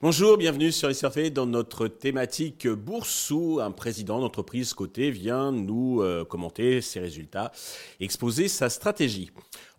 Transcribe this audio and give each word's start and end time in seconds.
Bonjour, 0.00 0.36
bienvenue 0.36 0.70
sur 0.70 0.94
SRF 0.94 1.32
dans 1.32 1.46
notre 1.46 1.88
thématique 1.88 2.68
bourse 2.68 3.30
où 3.30 3.58
un 3.60 3.70
président 3.70 4.20
d'entreprise 4.20 4.74
côté 4.74 5.10
vient 5.10 5.50
nous 5.50 6.02
euh, 6.02 6.26
commenter 6.26 6.82
ses 6.82 7.00
résultats, 7.00 7.52
exposer 8.00 8.48
sa 8.48 8.68
stratégie. 8.68 9.30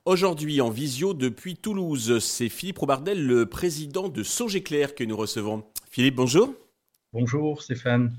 Aujourd'hui 0.03 0.61
en 0.61 0.71
visio 0.71 1.13
depuis 1.13 1.55
Toulouse, 1.55 2.17
c'est 2.19 2.49
Philippe 2.49 2.79
Robardel, 2.79 3.23
le 3.23 3.45
président 3.45 4.09
de 4.09 4.23
Sogeclair 4.23 4.95
que 4.95 5.03
nous 5.03 5.15
recevons. 5.15 5.63
Philippe, 5.91 6.15
bonjour. 6.15 6.55
Bonjour 7.13 7.61
Stéphane. 7.61 8.17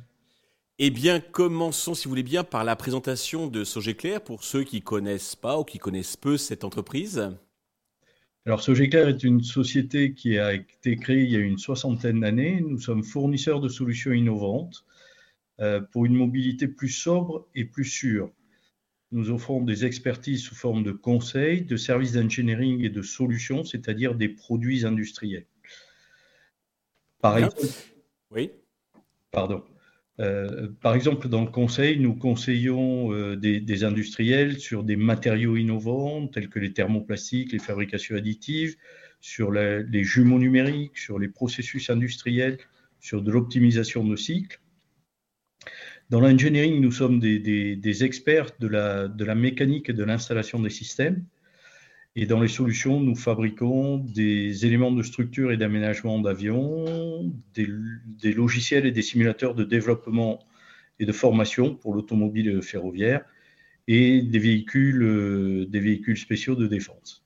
Eh 0.78 0.90
bien, 0.90 1.20
commençons, 1.20 1.94
si 1.94 2.04
vous 2.04 2.10
voulez 2.10 2.22
bien, 2.22 2.44
par 2.44 2.62
la 2.62 2.76
présentation 2.76 3.46
de 3.46 3.64
Sogeclair 3.64 4.22
pour 4.22 4.44
ceux 4.44 4.62
qui 4.62 4.82
connaissent 4.82 5.34
pas 5.34 5.58
ou 5.58 5.64
qui 5.64 5.78
connaissent 5.78 6.18
peu 6.18 6.36
cette 6.36 6.64
entreprise. 6.64 7.30
Alors, 8.44 8.60
Sogeclair 8.60 9.08
est 9.08 9.24
une 9.24 9.42
société 9.42 10.12
qui 10.12 10.38
a 10.38 10.52
été 10.52 10.96
créée 10.96 11.22
il 11.22 11.30
y 11.30 11.36
a 11.36 11.38
une 11.38 11.56
soixantaine 11.56 12.20
d'années. 12.20 12.60
Nous 12.60 12.78
sommes 12.78 13.02
fournisseurs 13.02 13.60
de 13.60 13.68
solutions 13.68 14.12
innovantes 14.12 14.84
euh, 15.60 15.80
pour 15.80 16.04
une 16.04 16.14
mobilité 16.14 16.68
plus 16.68 16.90
sobre 16.90 17.48
et 17.54 17.64
plus 17.64 17.86
sûre. 17.86 18.30
Nous 19.12 19.30
offrons 19.30 19.62
des 19.62 19.86
expertises 19.86 20.42
sous 20.42 20.54
forme 20.54 20.82
de 20.82 20.92
conseils, 20.92 21.62
de 21.62 21.78
services 21.78 22.12
d'engineering 22.12 22.84
et 22.84 22.90
de 22.90 23.00
solutions, 23.00 23.64
c'est-à-dire 23.64 24.14
des 24.14 24.28
produits 24.28 24.84
industriels. 24.84 25.46
Par 27.22 27.38
exemple, 27.38 27.62
oui. 28.30 28.50
Pardon. 29.30 29.64
Euh, 30.18 30.68
par 30.80 30.94
exemple, 30.94 31.28
dans 31.28 31.44
le 31.44 31.50
conseil, 31.50 31.98
nous 31.98 32.14
conseillons 32.14 33.12
euh, 33.12 33.36
des, 33.36 33.84
industriels 33.84 34.58
sur 34.58 34.82
des 34.82 34.96
matériaux 34.96 35.56
innovants 35.56 36.26
tels 36.26 36.48
que 36.48 36.58
les 36.58 36.72
thermoplastiques, 36.72 37.52
les 37.52 37.58
fabrications 37.58 38.16
additives, 38.16 38.76
sur 39.20 39.50
les 39.50 40.04
jumeaux 40.04 40.38
numériques, 40.38 40.98
sur 40.98 41.18
les 41.18 41.28
processus 41.28 41.90
industriels, 41.90 42.58
sur 43.00 43.22
de 43.22 43.30
l'optimisation 43.30 44.04
de 44.04 44.16
cycles. 44.16 44.60
Dans 46.10 46.20
l'engineering, 46.20 46.80
nous 46.80 46.92
sommes 46.92 47.18
des, 47.18 48.04
experts 48.04 48.52
de 48.60 48.68
la 48.68 49.34
mécanique 49.34 49.88
et 49.88 49.94
de 49.94 50.04
l'installation 50.04 50.60
des 50.60 50.70
systèmes. 50.70 51.24
Et 52.18 52.24
dans 52.24 52.40
les 52.40 52.48
solutions, 52.48 52.98
nous 52.98 53.14
fabriquons 53.14 53.98
des 53.98 54.64
éléments 54.64 54.90
de 54.90 55.02
structure 55.02 55.52
et 55.52 55.58
d'aménagement 55.58 56.18
d'avions, 56.18 57.30
des, 57.54 58.32
logiciels 58.32 58.86
et 58.86 58.90
des 58.90 59.02
simulateurs 59.02 59.54
de 59.54 59.64
développement 59.64 60.38
et 60.98 61.04
de 61.04 61.12
formation 61.12 61.74
pour 61.74 61.92
l'automobile 61.92 62.62
ferroviaire 62.62 63.22
et 63.86 64.22
des 64.22 64.38
véhicules, 64.38 65.02
euh, 65.02 65.66
des 65.66 65.78
véhicules 65.78 66.16
spéciaux 66.16 66.54
de 66.54 66.66
défense. 66.66 67.22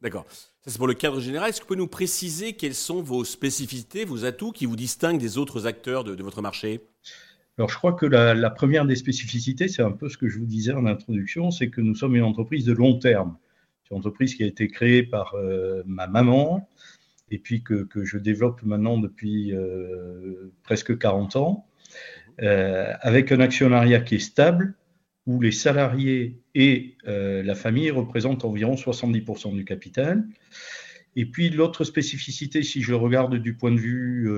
D'accord. 0.00 0.24
Ça, 0.30 0.70
c'est 0.70 0.78
pour 0.78 0.88
le 0.88 0.94
cadre 0.94 1.20
général. 1.20 1.50
Est-ce 1.50 1.60
que 1.60 1.64
vous 1.64 1.68
pouvez 1.68 1.78
nous 1.78 1.86
préciser 1.86 2.54
quelles 2.54 2.74
sont 2.74 3.02
vos 3.02 3.24
spécificités, 3.24 4.06
vos 4.06 4.24
atouts 4.24 4.52
qui 4.52 4.64
vous 4.64 4.76
distinguent 4.76 5.20
des 5.20 5.36
autres 5.36 5.66
acteurs 5.66 6.02
de, 6.02 6.20
votre 6.22 6.40
marché? 6.40 6.80
Alors, 7.58 7.68
je 7.68 7.76
crois 7.76 7.92
que 7.92 8.06
la, 8.06 8.34
la, 8.34 8.50
première 8.50 8.86
des 8.86 8.96
spécificités, 8.96 9.68
c'est 9.68 9.82
un 9.82 9.92
peu 9.92 10.08
ce 10.08 10.16
que 10.16 10.28
je 10.28 10.38
vous 10.38 10.46
disais 10.46 10.72
en 10.72 10.86
introduction, 10.86 11.50
c'est 11.50 11.68
que 11.68 11.82
nous 11.82 11.94
sommes 11.94 12.16
une 12.16 12.22
entreprise 12.22 12.64
de 12.64 12.72
long 12.72 12.98
terme. 12.98 13.36
C'est 13.86 13.94
une 13.94 13.98
entreprise 13.98 14.34
qui 14.34 14.42
a 14.42 14.46
été 14.46 14.66
créée 14.66 15.04
par 15.04 15.34
euh, 15.34 15.82
ma 15.86 16.08
maman 16.08 16.68
et 17.30 17.38
puis 17.38 17.62
que, 17.62 17.86
je 18.02 18.18
développe 18.18 18.62
maintenant 18.62 18.98
depuis 18.98 19.52
euh, 19.52 20.52
presque 20.62 20.98
40 20.98 21.36
ans, 21.36 21.66
euh, 22.42 22.92
avec 23.00 23.32
un 23.32 23.40
actionnariat 23.40 24.00
qui 24.00 24.16
est 24.16 24.20
stable, 24.20 24.74
où 25.26 25.40
les 25.40 25.50
salariés 25.50 26.40
et 26.54 26.96
la 27.04 27.56
famille 27.56 27.90
représentent 27.90 28.44
environ 28.44 28.74
70% 28.74 29.54
du 29.54 29.64
capital. 29.64 30.24
Et 31.16 31.26
puis 31.26 31.50
l'autre 31.50 31.82
spécificité, 31.82 32.62
si 32.62 32.80
je 32.80 32.94
regarde 32.94 33.34
du 33.34 33.54
point 33.54 33.72
de 33.72 33.80
vue 33.80 34.30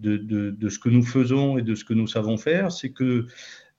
de, 0.00 0.16
de, 0.16 0.68
ce 0.70 0.78
que 0.78 0.88
nous 0.88 1.02
faisons 1.02 1.58
et 1.58 1.62
de 1.62 1.74
ce 1.74 1.84
que 1.84 1.92
nous 1.92 2.06
savons 2.06 2.38
faire, 2.38 2.72
c'est 2.72 2.92
que 2.92 3.26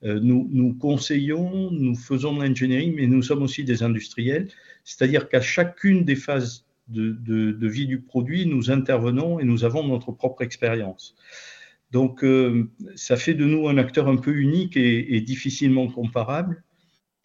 nous, 0.04 0.50
nous, 0.52 0.74
conseillons, 0.74 1.72
nous 1.72 1.96
faisons 1.96 2.36
de 2.36 2.44
l'engineering, 2.44 2.94
mais 2.96 3.08
nous 3.08 3.22
sommes 3.22 3.42
aussi 3.42 3.64
des 3.64 3.84
industriels. 3.84 4.50
C'est-à-dire 4.84 5.30
qu'à 5.30 5.42
chacune 5.42 6.04
des 6.04 6.16
phases 6.16 6.66
de, 6.88 7.68
vie 7.68 7.88
du 7.88 8.02
produit, 8.02 8.46
nous 8.46 8.72
intervenons 8.72 9.40
et 9.40 9.46
nous 9.46 9.64
avons 9.64 9.88
notre 9.88 10.12
propre 10.12 10.42
expérience. 10.42 11.16
Donc, 11.92 12.24
euh, 12.24 12.70
ça 12.96 13.18
fait 13.18 13.34
de 13.34 13.46
nous 13.46 13.68
un 13.68 13.78
acteur 13.78 14.08
un 14.08 14.18
peu 14.18 14.36
unique 14.36 14.76
et, 14.78 15.22
difficilement 15.22 15.88
comparable 15.88 16.64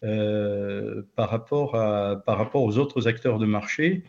euh, 0.03 1.01
par, 1.15 1.29
rapport 1.29 1.75
à, 1.75 2.23
par 2.25 2.37
rapport 2.37 2.63
aux 2.63 2.77
autres 2.77 3.07
acteurs 3.07 3.39
de 3.39 3.45
marché 3.45 4.03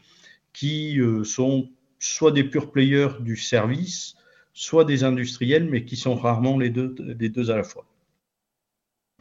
qui 0.53 1.01
euh, 1.01 1.25
sont 1.25 1.71
soit 1.99 2.33
des 2.33 2.45
pure 2.45 2.71
players 2.71 3.21
du 3.21 3.37
service, 3.37 4.17
soit 4.53 4.85
des 4.85 5.05
industriels, 5.05 5.69
mais 5.69 5.85
qui 5.85 5.97
sont 5.97 6.15
rarement 6.15 6.59
les 6.59 6.71
deux, 6.71 6.95
les 6.99 7.29
deux 7.29 7.51
à 7.51 7.57
la 7.57 7.65
fois. 7.65 7.87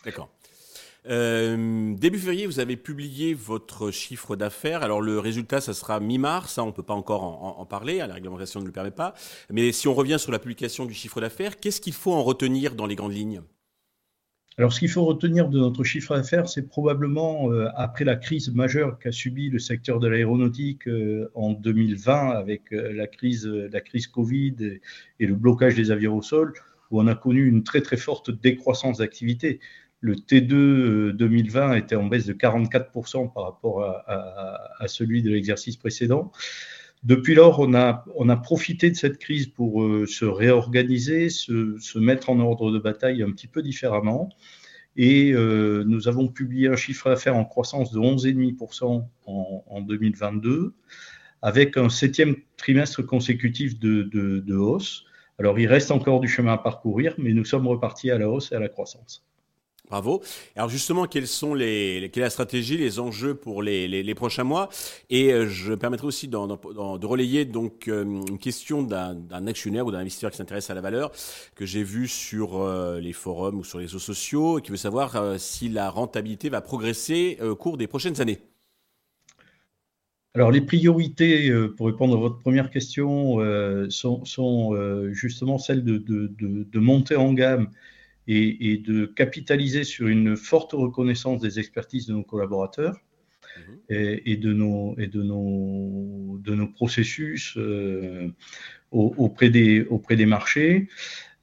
D'accord. 0.05 0.29
Euh, 1.07 1.95
début 1.95 2.19
février, 2.19 2.45
vous 2.45 2.59
avez 2.59 2.75
publié 2.75 3.33
votre 3.33 3.91
chiffre 3.91 4.35
d'affaires. 4.35 4.83
Alors 4.83 5.01
le 5.01 5.19
résultat, 5.19 5.61
ça 5.61 5.73
sera 5.73 5.99
mi-mars. 5.99 6.53
Ça, 6.53 6.63
on 6.63 6.67
ne 6.67 6.71
peut 6.71 6.83
pas 6.83 6.93
encore 6.93 7.23
en, 7.23 7.65
parler. 7.65 8.01
Hein, 8.01 8.07
la 8.07 8.15
réglementation 8.15 8.59
ne 8.59 8.65
le 8.65 8.71
permet 8.71 8.91
pas. 8.91 9.13
Mais 9.49 9.71
si 9.71 9.87
on 9.87 9.93
revient 9.93 10.17
sur 10.19 10.31
la 10.31 10.39
publication 10.39 10.85
du 10.85 10.93
chiffre 10.93 11.21
d'affaires, 11.21 11.59
qu'est-ce 11.59 11.81
qu'il 11.81 11.93
faut 11.93 12.13
en 12.13 12.23
retenir 12.23 12.75
dans 12.75 12.85
les 12.85 12.95
grandes 12.95 13.13
lignes? 13.13 13.41
Alors, 14.57 14.73
ce 14.73 14.79
qu'il 14.79 14.89
faut 14.89 15.05
retenir 15.05 15.47
de 15.47 15.57
notre 15.57 15.85
chiffre 15.85 16.13
d'affaires, 16.17 16.49
c'est 16.49 16.67
probablement 16.67 17.49
euh, 17.49 17.69
après 17.75 18.03
la 18.03 18.17
crise 18.17 18.53
majeure 18.53 18.99
qu'a 18.99 19.13
subi 19.13 19.49
le 19.49 19.57
secteur 19.57 20.01
de 20.01 20.07
l'aéronautique 20.09 20.85
euh, 20.89 21.31
en 21.33 21.53
2020 21.53 22.31
avec 22.31 22.63
la 22.71 23.07
crise, 23.07 23.47
la 23.47 23.79
crise 23.79 24.07
Covid 24.07 24.55
et, 25.19 25.25
le 25.25 25.35
blocage 25.35 25.75
des 25.75 25.91
avions 25.91 26.17
au 26.17 26.21
sol, 26.21 26.53
où 26.91 26.99
on 26.99 27.07
a 27.07 27.15
connu 27.15 27.47
une 27.47 27.63
très 27.63 27.79
très 27.79 27.95
forte 27.95 28.31
décroissance 28.31 28.97
d'activité. 28.97 29.61
Le 30.01 30.15
T2 30.15 31.11
2020 31.11 31.71
euh, 31.71 31.75
était 31.75 31.95
en 31.95 32.05
baisse 32.05 32.25
de 32.25 32.33
44% 32.33 33.33
par 33.33 33.43
rapport 33.43 33.83
à, 33.83 34.87
celui 34.87 35.21
de 35.21 35.31
l'exercice 35.31 35.77
précédent. 35.77 36.31
Depuis 37.03 37.33
lors, 37.33 37.59
on 37.59 37.73
a, 37.73 38.35
profité 38.37 38.89
de 38.89 38.95
cette 38.95 39.17
crise 39.17 39.47
pour 39.47 39.83
euh, 39.83 40.05
se 40.05 40.25
réorganiser, 40.25 41.29
se, 41.29 41.97
mettre 41.97 42.29
en 42.29 42.39
ordre 42.39 42.71
de 42.71 42.79
bataille 42.79 43.23
un 43.23 43.31
petit 43.31 43.47
peu 43.47 43.61
différemment. 43.61 44.29
Et 44.95 45.31
euh, 45.31 45.83
nous 45.85 46.07
avons 46.07 46.27
publié 46.27 46.67
un 46.67 46.75
chiffre 46.75 47.09
d'affaires 47.09 47.35
en 47.35 47.45
croissance 47.45 47.91
de 47.91 47.99
11,5% 47.99 49.05
en, 49.27 49.63
en 49.65 49.81
2022, 49.81 50.73
avec 51.41 51.77
un 51.77 51.89
septième 51.89 52.35
trimestre 52.57 53.01
consécutif 53.01 53.79
de 53.79 54.55
hausse. 54.55 55.05
Alors, 55.39 55.57
il 55.57 55.67
reste 55.67 55.91
encore 55.91 56.19
du 56.19 56.27
chemin 56.27 56.53
à 56.53 56.57
parcourir, 56.57 57.15
mais 57.17 57.31
nous 57.31 57.45
sommes 57.45 57.67
repartis 57.67 58.11
à 58.11 58.17
la 58.17 58.29
hausse 58.29 58.51
et 58.51 58.55
à 58.55 58.59
la 58.59 58.67
croissance. 58.67 59.28
Bravo. 59.87 60.21
Alors 60.55 60.69
justement, 60.69 61.05
quelles 61.05 61.27
sont 61.27 61.53
quelle 61.53 61.63
est 61.63 62.15
la 62.15 62.29
stratégie, 62.29 62.77
les 62.77 62.99
enjeux 62.99 63.33
pour 63.33 63.63
les, 63.63 64.13
prochains 64.13 64.43
mois? 64.43 64.69
Et 65.09 65.33
euh, 65.33 65.47
je 65.47 65.73
permettrai 65.73 66.05
aussi 66.05 66.27
de 66.27 67.05
relayer 67.05 67.45
donc 67.45 67.87
euh, 67.87 68.03
une 68.03 68.37
question 68.37 68.83
d'un 68.83 69.47
actionnaire 69.47 69.85
ou 69.85 69.91
d'un 69.91 69.99
investisseur 69.99 70.29
qui 70.29 70.37
s'intéresse 70.37 70.69
à 70.69 70.75
la 70.75 70.81
valeur 70.81 71.11
que 71.55 71.65
j'ai 71.65 71.83
vu 71.83 72.07
sur 72.07 72.61
euh, 72.61 72.99
les 72.99 73.13
forums 73.13 73.57
ou 73.57 73.63
sur 73.63 73.79
les 73.79 73.85
réseaux 73.85 73.99
sociaux 73.99 74.59
et 74.59 74.61
qui 74.61 74.69
veut 74.69 74.77
savoir 74.77 75.39
si 75.39 75.69
la 75.69 75.89
rentabilité 75.89 76.49
va 76.49 76.61
progresser 76.61 77.39
au 77.41 77.55
cours 77.55 77.77
des 77.77 77.87
prochaines 77.87 78.21
années. 78.21 78.39
Alors 80.35 80.51
les 80.51 80.61
priorités, 80.61 81.51
pour 81.75 81.87
répondre 81.87 82.15
à 82.15 82.19
votre 82.19 82.37
première 82.37 82.69
question, 82.69 83.39
sont, 83.89 85.11
justement 85.11 85.57
celles 85.57 85.83
de 85.83 86.79
monter 86.79 87.15
en 87.15 87.33
gamme 87.33 87.69
et, 88.31 88.77
de 88.77 89.05
capitaliser 89.05 89.83
sur 89.83 90.07
une 90.07 90.37
forte 90.37 90.73
reconnaissance 90.73 91.41
des 91.41 91.59
expertises 91.59 92.05
de 92.05 92.13
nos 92.13 92.23
collaborateurs 92.23 92.97
mhm. 93.57 93.79
et, 94.25 94.37
de, 94.37 94.53
nos, 94.53 94.95
et 94.99 95.07
de, 95.07 95.23
nos, 95.23 96.39
de 96.43 96.53
nos 96.53 96.67
processus 96.67 97.55
euh, 97.57 98.29
auprès, 98.91 99.49
des, 99.49 99.81
auprès 99.89 100.15
des 100.15 100.27
marchés. 100.27 100.89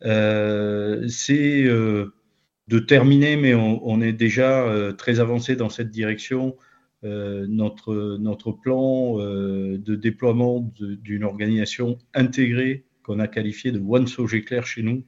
Euh, 0.04 1.08
c'est 1.08 1.64
euh, 1.64 2.12
de 2.68 2.78
terminer, 2.78 3.36
mais 3.36 3.54
on, 3.54 4.00
est 4.00 4.12
déjà 4.12 4.92
très 4.98 5.20
avancé 5.20 5.54
dans 5.54 5.68
cette 5.68 5.90
direction, 5.90 6.56
notre, 7.04 8.16
notre 8.18 8.50
plan 8.50 9.18
de 9.18 9.94
déploiement 9.94 10.68
d'une 10.80 11.22
organisation 11.22 11.96
intégrée 12.12 12.84
qu'on 13.04 13.20
a 13.20 13.28
qualifiée 13.28 13.70
de 13.70 13.78
One 13.78 14.06
Clair 14.06 14.66
chez 14.66 14.82
nous, 14.82 15.04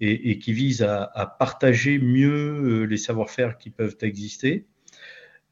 et, 0.00 0.38
qui 0.38 0.52
vise 0.52 0.82
à, 0.82 1.36
partager 1.38 1.98
mieux 1.98 2.82
euh, 2.82 2.84
les 2.84 2.96
savoir-faire 2.96 3.58
qui 3.58 3.70
peuvent 3.70 3.98
exister. 4.02 4.66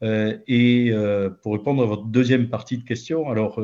Euh, 0.01 0.37
et 0.47 0.91
euh, 0.91 1.29
pour 1.29 1.53
répondre 1.53 1.83
à 1.83 1.85
votre 1.85 2.05
deuxième 2.05 2.49
partie 2.49 2.77
de 2.77 2.83
question, 2.83 3.29
alors 3.29 3.61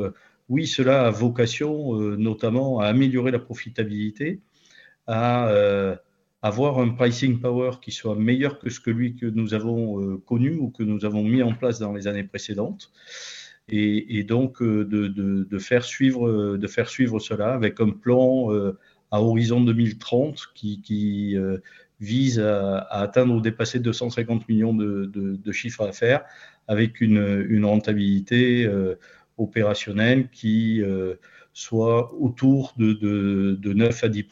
oui, 0.49 0.67
cela 0.67 1.07
a 1.07 1.09
vocation 1.09 1.93
notamment 2.17 2.79
à 2.79 2.87
améliorer 2.87 3.31
la 3.31 3.39
profitabilité, 3.39 4.41
à, 5.07 5.49
avoir 6.41 6.77
un 6.77 6.89
pricing 6.89 7.39
power 7.39 7.71
qui 7.81 7.91
soit 7.91 8.15
meilleur 8.15 8.59
que 8.59 8.69
celui 8.69 9.15
que 9.15 9.25
nous 9.25 9.55
avons 9.55 10.17
connu 10.19 10.55
ou 10.55 10.69
que 10.69 10.83
nous 10.83 11.03
avons 11.03 11.23
mis 11.23 11.41
en 11.41 11.55
place 11.55 11.79
dans 11.79 11.93
les 11.93 12.05
années 12.05 12.23
précédentes. 12.23 12.91
Et, 13.67 14.23
donc 14.23 14.61
de 14.61 15.57
faire 15.57 15.83
suivre 15.83 17.19
cela 17.19 17.53
avec 17.53 17.81
un 17.81 17.89
plan 17.89 18.51
à 19.11 19.21
horizon 19.21 19.61
2030 19.61 20.51
qui, 20.53 21.37
vise 21.99 22.39
à, 22.39 22.79
atteindre 22.89 23.33
ou 23.33 23.41
dépasser 23.41 23.79
250 23.79 24.49
millions 24.49 24.73
de, 24.73 25.05
de, 25.13 25.51
chiffres 25.51 25.85
d'affaires 25.85 26.25
avec 26.67 27.01
une, 27.01 27.65
rentabilité 27.65 28.65
euh, 28.65 28.95
opérationnelle 29.37 30.29
qui 30.29 30.81
euh, 30.81 31.15
soit 31.53 32.13
autour 32.15 32.73
de, 32.77 33.57
9 33.63 34.03
à 34.03 34.09
10 34.09 34.25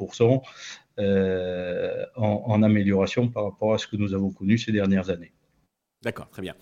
euh, 0.99 2.05
en, 2.15 2.63
amélioration 2.63 3.27
par 3.27 3.45
rapport 3.45 3.73
à 3.73 3.77
ce 3.77 3.87
que 3.87 3.95
nous 3.95 4.13
avons 4.13 4.31
connu 4.31 4.57
ces 4.57 4.71
dernières 4.71 5.09
années. 5.09 5.31
D'accord, 6.03 6.29
très 6.29 6.41
bien. 6.41 6.53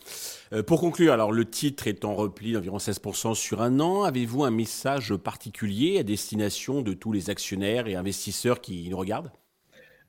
pour 0.68 0.80
conclure, 0.80 1.14
alors 1.14 1.32
le 1.32 1.46
titre 1.46 1.88
est 1.88 2.06
en 2.06 2.14
repli 2.14 2.54
d'environ 2.54 2.78
16% 2.78 3.34
sur 3.34 3.62
un 3.62 3.80
an. 3.80 4.04
Avez-vous 4.04 4.44
un 4.44 4.52
message 4.52 5.16
particulier 5.16 5.98
à 5.98 6.04
destination 6.04 6.84
de 6.84 6.94
tous 6.94 7.12
les 7.12 7.32
actionnaires 7.32 7.88
et 7.88 7.96
investisseurs 7.96 8.62
qui 8.62 8.88
nous 8.90 8.98
regardent? 8.98 9.32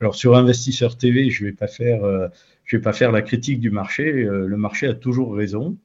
Alors 0.03 0.17
sur 0.17 0.37
Investisseur 0.37 0.99
TV, 0.99 1.31
je 1.31 1.45
ne 1.45 1.51
vais, 1.51 1.55
pas 1.55 1.69
faire, 1.69 2.03
euh, 2.03 2.27
vais 2.73 2.81
pas 2.81 2.93
faire 2.93 3.13
la 3.13 3.23
critique 3.23 3.61
du 3.61 3.71
marché. 3.71 4.11
Euh, 4.11 4.49
le 4.49 4.57
marché 4.57 4.89
a 4.89 4.95
toujours 4.95 5.33
raison. 5.33 5.79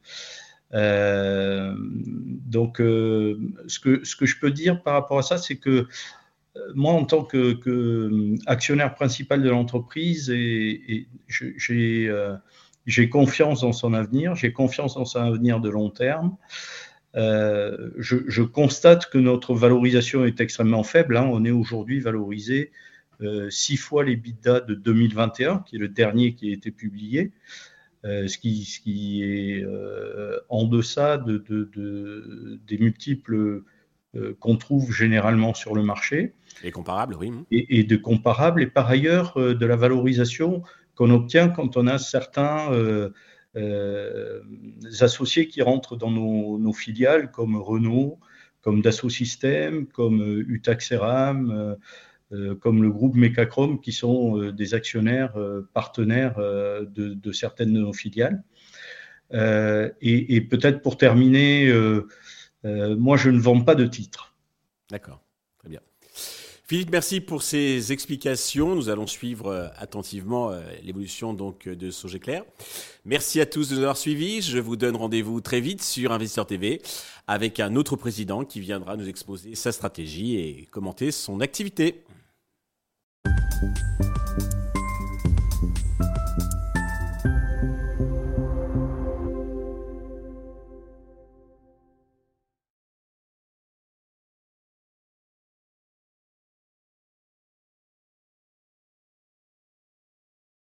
Euh, 0.73 1.75
donc 1.77 2.77
ce, 2.79 3.79
que, 3.79 4.03
ce 4.03 4.15
que 4.15 4.25
je 4.25 4.39
peux 4.39 4.49
dire 4.49 4.81
par 4.81 4.95
rapport 4.95 5.19
à 5.19 5.21
ça, 5.21 5.37
c'est 5.37 5.57
que 5.57 5.85
moi, 6.73 6.93
en 6.93 7.05
tant 7.05 7.23
qu'actionnaire 7.23 8.95
principal 8.95 9.43
de 9.43 9.49
l'entreprise, 9.51 10.33
j'ai 11.27 12.11
confiance 13.09 13.61
dans 13.61 13.73
son 13.73 13.93
avenir, 13.93 14.35
j'ai 14.35 14.53
confiance 14.53 14.95
dans 14.95 15.05
son 15.05 15.19
avenir 15.19 15.59
de 15.59 15.69
long 15.69 15.89
terme. 15.89 16.35
je, 17.15 18.41
constate 18.43 19.09
que 19.09 19.17
notre 19.17 19.53
valorisation 19.53 20.25
est 20.25 20.39
extrêmement 20.41 20.83
faible. 20.83 21.17
Hein. 21.17 21.27
On 21.31 21.45
est 21.45 21.51
aujourd'hui 21.51 21.99
valorisé 21.99 22.71
euh, 23.21 23.49
six 23.49 23.77
fois 23.77 24.03
les 24.03 24.15
bidas 24.15 24.61
de 24.61 24.75
2021, 24.75 25.59
qui 25.59 25.77
est 25.77 25.79
le 25.79 25.87
dernier 25.87 26.35
qui 26.35 26.49
a 26.49 26.53
été 26.53 26.71
publié, 26.71 27.31
euh, 28.05 28.27
ce, 28.27 28.37
qui, 28.37 28.63
ce, 28.65 28.79
qui, 28.79 29.23
est 29.23 29.63
euh, 29.63 30.39
en 30.49 30.65
deçà 30.65 31.17
de, 31.17 31.37
de, 31.47 32.59
des 32.67 32.77
multiples 32.77 33.63
qu'on 34.39 34.55
trouve 34.55 34.91
généralement 34.91 35.53
sur 35.53 35.75
le 35.75 35.83
marché. 35.83 36.33
Et 36.63 36.71
comparables, 36.71 37.15
oui. 37.19 37.31
Et, 37.51 37.83
de 37.83 37.95
comparables, 37.97 38.63
et 38.63 38.67
par 38.67 38.89
ailleurs 38.89 39.35
de 39.37 39.65
la 39.65 39.75
valorisation 39.75 40.63
qu'on 40.97 41.11
obtient 41.11 41.49
quand 41.49 41.77
on 41.77 41.87
a 41.87 41.97
certains 41.97 42.71
associés 45.01 45.47
qui 45.47 45.61
rentrent 45.61 45.95
dans 45.95 46.11
nos, 46.11 46.73
filiales, 46.73 47.31
comme 47.31 47.55
Renault, 47.55 48.19
comme 48.61 48.81
Dassault 48.81 49.09
Systèmes, 49.09 49.87
comme 49.87 50.43
Utaxeram, 50.47 51.77
euh, 52.33 52.55
comme 52.55 52.83
le 52.83 52.91
groupe 52.91 53.15
Mecachrome, 53.15 53.79
qui 53.79 53.93
sont 53.93 54.37
euh, 54.37 54.51
des 54.51 54.73
actionnaires 54.73 55.37
euh, 55.37 55.69
partenaires 55.73 56.35
de, 56.37 57.31
certaines 57.31 57.73
de 57.73 57.79
nos 57.79 57.93
filiales. 57.93 58.43
et, 59.31 60.41
peut-être 60.49 60.81
pour 60.81 60.97
terminer, 60.97 61.71
moi, 62.63 63.17
je 63.17 63.29
ne 63.29 63.39
vends 63.39 63.61
pas 63.61 63.75
de 63.75 63.85
titres. 63.85 64.35
D'accord. 64.89 65.23
Philippe, 66.69 66.91
merci 66.91 67.21
pour 67.21 67.43
ces 67.43 67.93
explications. 67.93 68.75
Nous 68.75 68.89
allons 68.89 69.07
suivre 69.07 69.71
attentivement 69.77 70.51
l'évolution 70.83 71.33
donc 71.33 71.69
de 71.69 71.91
Sogeclair. 71.91 72.43
Merci 73.05 73.39
à 73.39 73.45
tous 73.45 73.69
de 73.69 73.75
nous 73.75 73.83
avoir 73.83 73.95
suivis. 73.95 74.41
Je 74.41 74.57
vous 74.57 74.75
donne 74.75 74.97
rendez-vous 74.97 75.39
très 75.39 75.61
vite 75.61 75.81
sur 75.81 76.11
Investisseur 76.11 76.45
TV 76.45 76.81
avec 77.25 77.61
un 77.61 77.77
autre 77.77 77.95
président 77.95 78.43
qui 78.43 78.59
viendra 78.59 78.97
nous 78.97 79.07
exposer 79.07 79.55
sa 79.55 79.71
stratégie 79.71 80.35
et 80.35 80.67
commenter 80.69 81.11
son 81.11 81.39
activité. 81.39 82.03